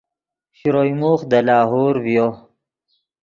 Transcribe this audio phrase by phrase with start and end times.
[0.57, 2.27] شروئے موخ دے لاہور ڤیو